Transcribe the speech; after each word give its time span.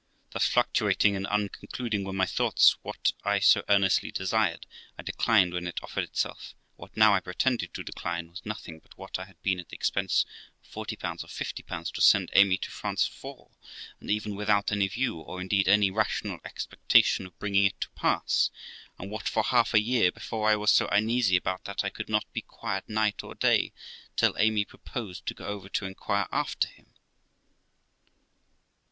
Thus 0.31 0.47
fluctuating 0.47 1.15
and 1.15 1.27
unconcluding 1.27 2.03
were 2.03 2.11
my 2.11 2.25
thoughts, 2.25 2.75
what 2.81 3.11
1 3.21 3.41
so 3.41 3.61
earnestly 3.69 4.09
desired, 4.11 4.65
I 4.97 5.03
declined 5.03 5.53
when 5.53 5.67
it 5.67 5.79
offered 5.83 6.03
itself; 6.05 6.55
and 6.73 6.77
what 6.77 6.97
now 6.97 7.13
I 7.13 7.19
pretended 7.19 7.71
to 7.75 7.83
decline 7.83 8.31
was 8.31 8.43
nothing 8.43 8.79
but 8.79 8.97
what 8.97 9.19
1 9.19 9.27
had 9.27 9.39
been 9.43 9.59
at 9.59 9.69
the 9.69 9.75
expense 9.75 10.25
of 10.59 10.67
40 10.69 10.97
or 11.03 11.17
50 11.17 11.61
to 11.93 12.01
send 12.01 12.31
Amy 12.33 12.57
to 12.57 12.71
France 12.71 13.05
for, 13.05 13.51
and 13.99 14.09
even 14.09 14.33
without 14.35 14.71
any 14.71 14.87
view, 14.87 15.17
or, 15.19 15.39
indeed, 15.39 15.67
any 15.67 15.91
rational 15.91 16.39
expec 16.43 16.79
tation 16.89 17.27
of 17.27 17.37
bringing 17.37 17.65
it 17.65 17.79
to 17.81 17.89
pass; 17.91 18.49
and 18.97 19.11
what 19.11 19.29
for 19.29 19.43
half 19.43 19.71
a 19.75 19.79
year 19.83 20.11
before 20.11 20.49
I 20.49 20.55
was 20.55 20.71
so 20.71 20.87
uneasy 20.87 21.35
about 21.35 21.65
that 21.65 21.83
I 21.83 21.91
could 21.91 22.09
not 22.09 22.25
be 22.33 22.41
quiet 22.41 22.89
night 22.89 23.23
or 23.23 23.35
day 23.35 23.71
till 24.15 24.35
Amy 24.39 24.65
proposed 24.65 25.27
to 25.27 25.35
go 25.35 25.45
over 25.45 25.69
to 25.69 25.85
inquire 25.85 26.27
after 26.31 26.67
him. 26.69 26.95